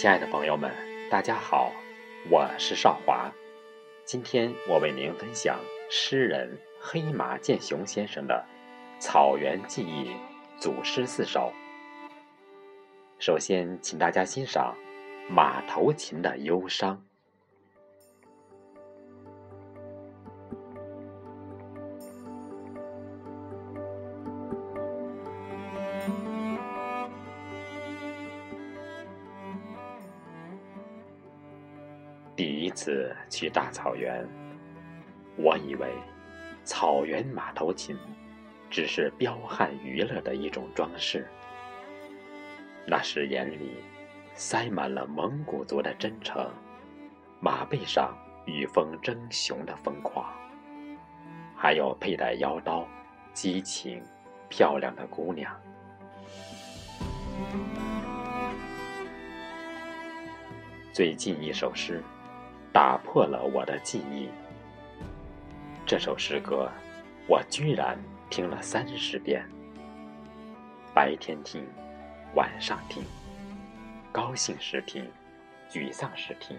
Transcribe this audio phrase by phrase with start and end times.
[0.00, 0.72] 亲爱的朋友们，
[1.10, 1.70] 大家好，
[2.30, 3.30] 我是少华。
[4.02, 5.60] 今天我为您分享
[5.90, 8.42] 诗人黑马健雄先生的
[8.98, 10.08] 《草原记忆》
[10.58, 11.52] 组诗四首。
[13.18, 14.74] 首先，请大家欣赏
[15.30, 16.96] 《马头琴的忧伤》。
[32.70, 34.26] 次去大草原，
[35.36, 35.88] 我以为
[36.64, 37.96] 草原马头琴
[38.68, 41.26] 只是彪悍娱乐的一种装饰。
[42.86, 43.82] 那时眼里
[44.34, 46.50] 塞满了蒙古族的真诚，
[47.40, 50.26] 马背上御风争雄的疯狂，
[51.56, 52.86] 还有佩戴腰刀、
[53.32, 54.02] 激情、
[54.48, 55.54] 漂亮的姑娘。
[60.92, 62.02] 最近一首诗。
[62.72, 64.28] 打破了我的记忆。
[65.84, 66.70] 这首诗歌，
[67.26, 67.98] 我居然
[68.30, 69.44] 听了三十遍。
[70.94, 71.66] 白天听，
[72.34, 73.02] 晚上听，
[74.12, 75.04] 高兴时听，
[75.68, 76.56] 沮丧时听，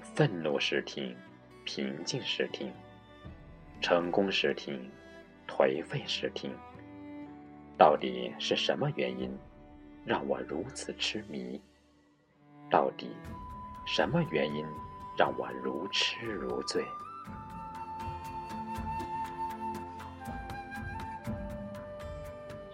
[0.00, 1.16] 愤怒时听，
[1.64, 2.72] 平静时听，
[3.80, 4.88] 成功时听，
[5.48, 6.52] 颓废时听。
[7.76, 9.36] 到底是什么原因，
[10.04, 11.60] 让我如此痴迷？
[12.70, 13.10] 到底？
[13.86, 14.66] 什么原因
[15.16, 16.84] 让我如痴如醉？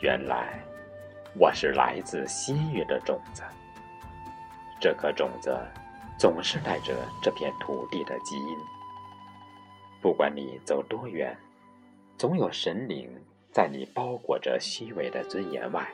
[0.00, 0.58] 原来
[1.38, 3.42] 我是来自西域的种子。
[4.80, 5.54] 这颗种子
[6.18, 8.56] 总是带着这片土地的基因。
[10.00, 11.36] 不管你走多远，
[12.16, 13.10] 总有神灵
[13.52, 15.86] 在你包裹着虚伪的尊严外，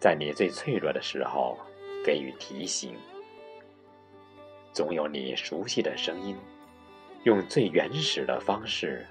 [0.00, 1.58] 在你最脆弱的时候
[2.02, 2.96] 给予提醒。
[4.72, 6.34] 总有你熟悉的声音，
[7.24, 9.06] 用最原始的方式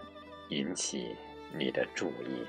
[0.49, 1.15] 引起
[1.55, 2.43] 你的注意。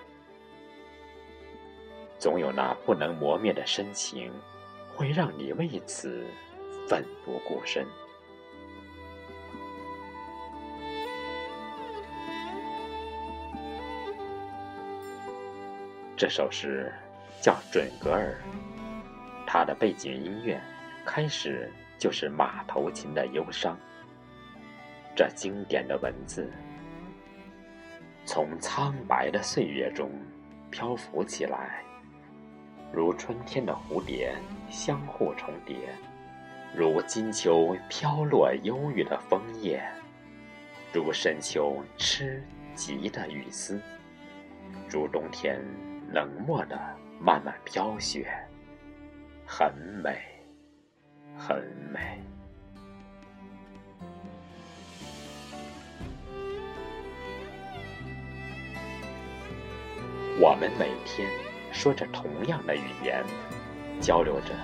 [2.19, 4.33] 总有那不能磨灭的深情，
[4.95, 6.25] 会让你为此
[6.89, 7.87] 奋不顾身。
[16.17, 16.91] 这首诗
[17.43, 18.41] 叫《准格尔》，
[19.47, 20.59] 它的背景音乐
[21.05, 21.71] 开始。
[22.03, 23.79] 就是马头琴的忧伤。
[25.15, 26.53] 这经典的文字，
[28.25, 30.11] 从苍白的岁月中
[30.69, 31.81] 漂浮起来，
[32.93, 34.35] 如春天的蝴蝶
[34.69, 35.77] 相互重叠，
[36.75, 39.81] 如金秋飘落忧郁的枫叶，
[40.93, 42.43] 如深秋吃
[42.75, 43.81] 急的雨丝，
[44.91, 45.65] 如冬天
[46.11, 46.77] 冷漠的
[47.21, 48.27] 漫漫飘雪，
[49.47, 50.32] 很美。
[51.37, 51.57] 很
[51.93, 52.19] 美。
[60.41, 61.29] 我们每天
[61.73, 63.25] 说着同样的语言，
[64.01, 64.55] 交流着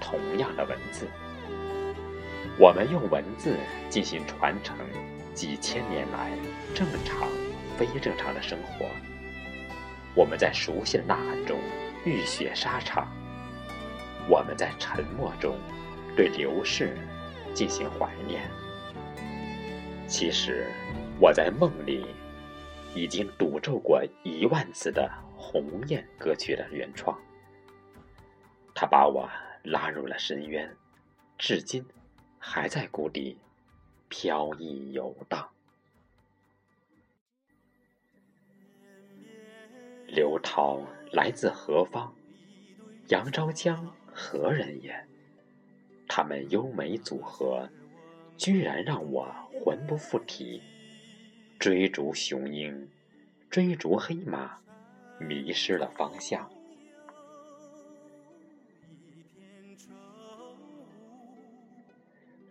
[0.00, 1.06] 同样的文字。
[2.58, 3.56] 我们用文字
[3.90, 4.76] 进行传承，
[5.34, 6.30] 几千年来
[6.74, 7.28] 正常、
[7.76, 8.86] 非正常的生活。
[10.14, 11.58] 我们在熟悉的呐喊中
[12.04, 13.06] 浴血沙场。
[14.28, 15.56] 我们在沉默中。
[16.16, 16.96] 对流逝
[17.54, 18.50] 进行怀念。
[20.08, 20.66] 其实，
[21.20, 22.06] 我在梦里
[22.94, 27.20] 已经赌咒过一万次的《鸿雁》歌曲的原创。
[28.74, 29.28] 他把我
[29.62, 30.74] 拉入了深渊，
[31.36, 31.84] 至今
[32.38, 33.38] 还在谷底
[34.08, 35.46] 飘逸游荡。
[40.06, 40.80] 刘涛
[41.12, 42.14] 来自何方？
[43.08, 45.06] 杨昭江何人也？
[46.08, 47.68] 他们优美组合，
[48.36, 49.28] 居然让我
[49.64, 50.62] 魂不附体。
[51.58, 52.88] 追逐雄鹰，
[53.48, 54.58] 追逐黑马，
[55.18, 56.50] 迷失了方向。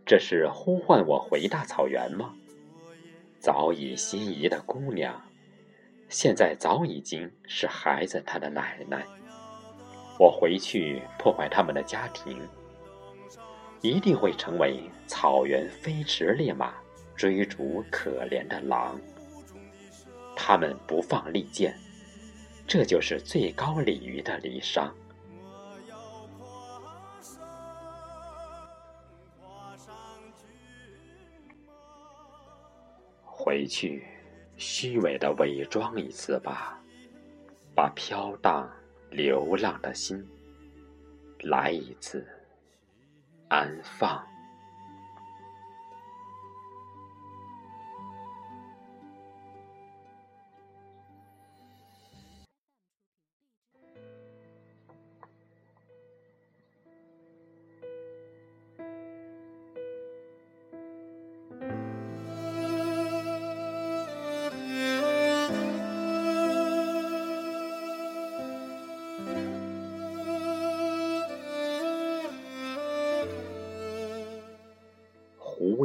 [0.05, 2.35] 这是呼唤我回大草原吗？
[3.39, 5.21] 早已心仪的姑娘，
[6.09, 9.05] 现在早已经是孩子他的奶奶。
[10.17, 12.39] 我回去破坏他们的家庭。
[13.81, 16.73] 一定会成为草原飞驰烈马，
[17.15, 18.99] 追逐可怜的狼。
[20.35, 21.77] 他们不放利剑，
[22.67, 24.93] 这就是最高礼遇的离伤。
[33.23, 34.03] 回去，
[34.57, 36.81] 虚伪的伪装一次吧，
[37.75, 38.67] 把飘荡
[39.11, 40.27] 流浪的心
[41.41, 42.27] 来一次。
[43.49, 44.34] 安放。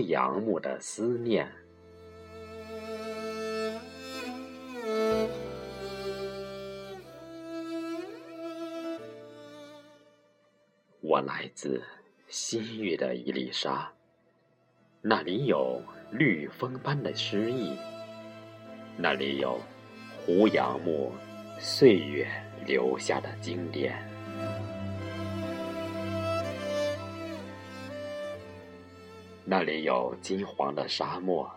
[0.01, 1.47] 胡杨木的思念，
[11.03, 11.83] 我来自
[12.29, 13.93] 西域的伊丽莎，
[15.03, 17.77] 那里有绿风般的诗意，
[18.97, 19.61] 那里有
[20.25, 21.13] 胡杨木
[21.59, 22.27] 岁月
[22.65, 24.10] 留下的经典。
[29.53, 31.51] 那里有金黄的沙漠，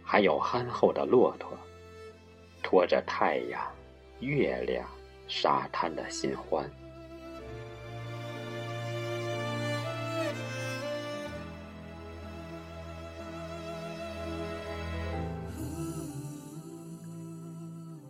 [0.00, 1.50] 还有憨厚的骆驼，
[2.62, 3.60] 拖着太阳、
[4.20, 4.88] 月亮、
[5.26, 6.70] 沙滩的新欢。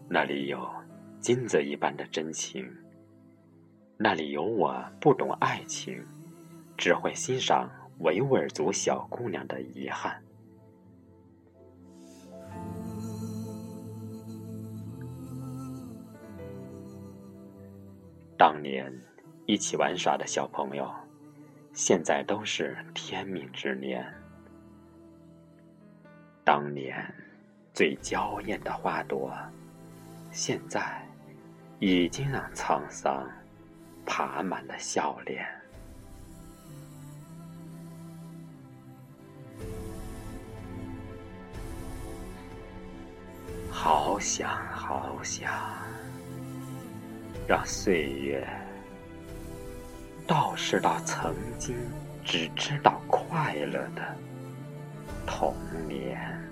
[0.07, 0.71] 那里有
[1.21, 2.71] 金子一般的真情，
[3.97, 6.07] 那里有我不懂爱情，
[6.77, 7.67] 只会欣赏。
[7.99, 10.23] 维吾尔族小姑娘的遗憾。
[18.37, 18.93] 当年
[19.47, 20.93] 一起玩耍的小朋友，
[21.73, 24.05] 现在都是天命之年。
[26.45, 26.95] 当年
[27.73, 29.33] 最娇艳的花朵，
[30.31, 31.03] 现在
[31.79, 33.27] 已经让沧桑
[34.05, 35.64] 爬满了笑脸。
[44.15, 45.53] 好想好想，
[47.49, 48.47] 让岁月
[50.25, 51.75] 倒逝到曾经
[52.25, 54.17] 只知道快乐的
[55.27, 55.53] 童
[55.89, 56.44] 年。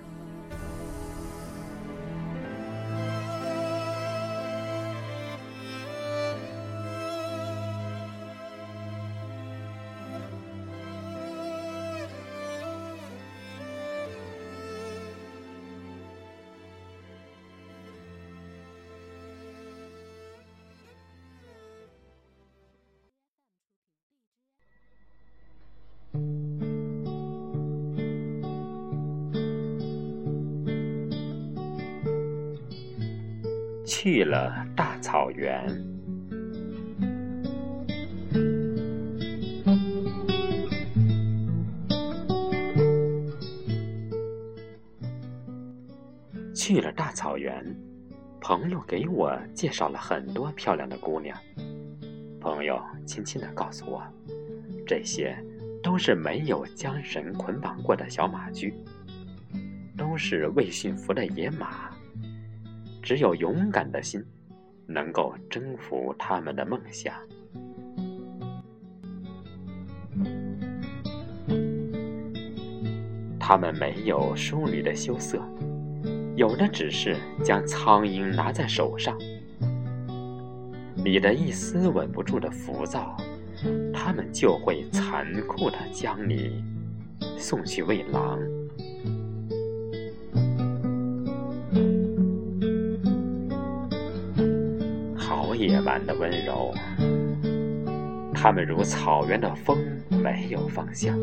[33.95, 35.63] 去了大草原，
[46.55, 47.63] 去了大草原，
[48.41, 51.37] 朋友给我介绍了很多漂亮的姑娘。
[52.41, 54.03] 朋友轻轻的告诉我，
[54.87, 55.37] 这些
[55.83, 58.73] 都是没有缰绳捆绑过的小马驹，
[59.95, 61.92] 都是未驯服的野马。
[63.03, 64.23] 只有勇敢的心，
[64.87, 67.13] 能够征服他们的梦想。
[73.37, 75.37] 他们没有淑女的羞涩，
[76.37, 79.17] 有的只是将苍蝇拿在手上。
[80.95, 83.17] 你的一丝稳不住的浮躁，
[83.93, 86.63] 他们就会残酷的将你
[87.37, 88.39] 送去喂狼。
[95.35, 96.71] 草野般的温柔，
[98.35, 99.75] 他们如草原的风，
[100.11, 101.17] 没有方向。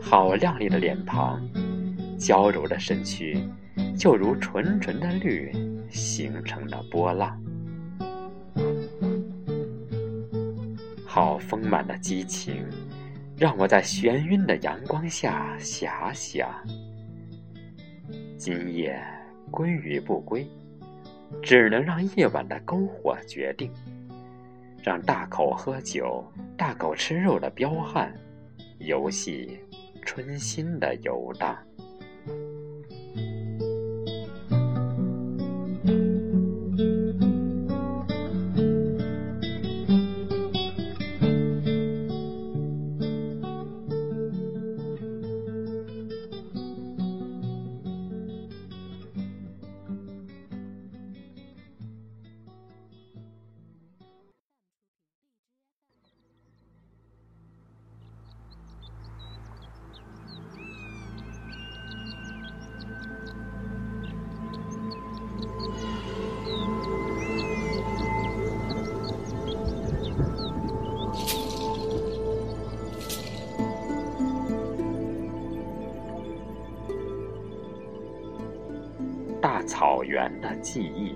[0.00, 1.38] 好靓丽的脸庞，
[2.16, 3.38] 娇柔的身躯，
[3.98, 5.52] 就如纯纯的绿，
[5.90, 7.38] 形成了波浪。
[11.04, 12.64] 好丰满的激情，
[13.36, 16.48] 让我在眩晕的阳光下遐想：
[18.38, 18.98] 今夜
[19.50, 20.48] 归与不归？
[21.42, 23.70] 只能让夜晚的篝火决定，
[24.82, 26.24] 让大口喝酒、
[26.56, 28.12] 大口吃肉的彪悍
[28.78, 29.58] 游戏
[30.02, 31.56] 春心的游荡。
[79.68, 81.14] 草原的记忆。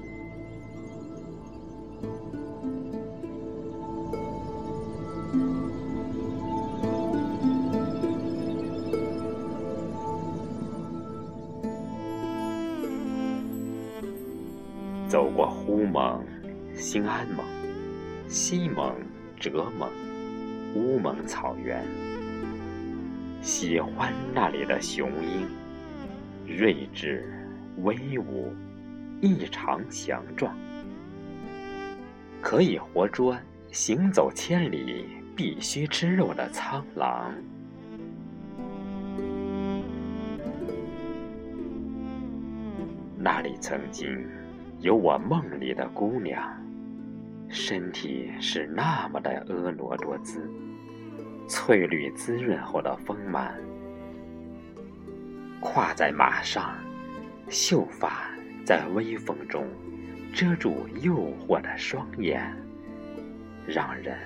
[15.09, 16.25] 走过呼蒙、
[16.75, 17.45] 兴安蒙、
[18.29, 18.95] 西蒙、
[19.39, 19.91] 哲蒙、
[20.75, 21.85] 乌蒙草原，
[23.43, 25.49] 喜欢那里的雄鹰，
[26.47, 27.27] 睿智、
[27.79, 28.53] 威武、
[29.21, 30.55] 异常强壮，
[32.41, 33.37] 可以活捉
[33.71, 37.35] 行走千里必须吃肉的苍狼。
[43.19, 44.27] 那里曾经。
[44.81, 46.43] 有我梦里的姑娘，
[47.49, 50.51] 身体是那么的婀娜多姿，
[51.47, 53.55] 翠绿滋润后的丰满，
[55.61, 56.75] 跨在马上，
[57.53, 58.31] 秀发
[58.65, 59.67] 在微风中
[60.35, 61.15] 遮住诱
[61.47, 62.51] 惑的双眼，
[63.67, 64.19] 让人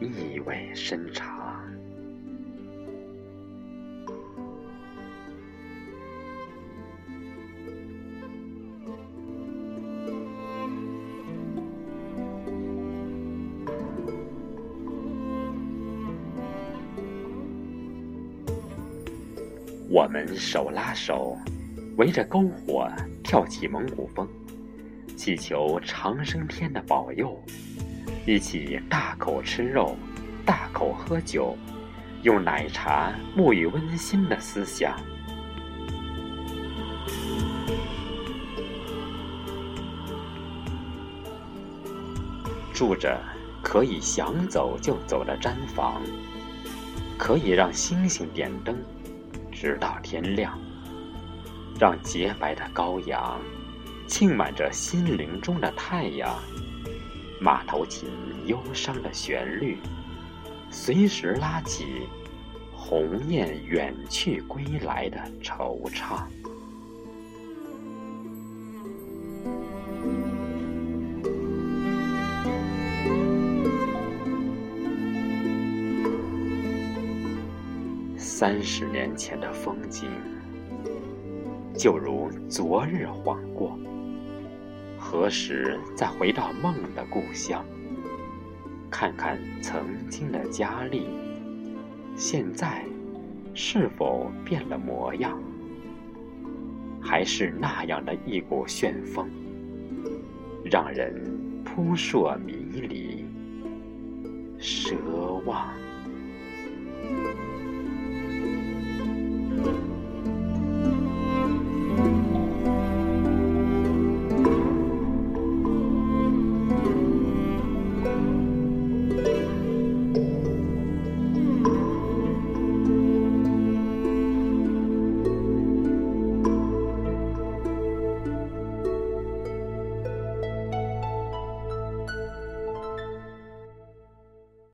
[0.00, 1.62] 意味深长。
[19.88, 21.38] 我们手拉手，
[21.96, 22.90] 围着篝火
[23.22, 24.26] 跳起蒙古风，
[25.16, 27.38] 祈求长生天的保佑，
[28.26, 29.96] 一起大口吃肉，
[30.44, 31.56] 大口喝酒，
[32.22, 34.98] 用奶茶沐浴温馨的思想，
[42.72, 43.20] 住着
[43.62, 46.02] 可以想走就走的毡房，
[47.18, 48.74] 可以让星星点灯。
[49.52, 50.58] 直到天亮，
[51.82, 53.40] 让洁白的羔羊
[54.06, 56.38] 浸满着心灵中的太阳。
[57.40, 58.08] 马头琴
[58.46, 59.78] 忧伤的旋律，
[60.70, 62.06] 随时拉起
[62.72, 66.22] 鸿雁远去归来的惆怅。
[78.16, 80.08] 三十年前的风景，
[81.76, 83.78] 就如昨日晃过。
[84.98, 87.64] 何时再回到梦的故乡，
[88.90, 91.06] 看看曾经的佳丽，
[92.16, 92.84] 现在
[93.52, 95.38] 是否变了模样？
[97.00, 99.28] 还是那样的一股旋风，
[100.64, 103.24] 让人扑朔迷离、
[104.60, 104.94] 奢
[105.44, 105.81] 望。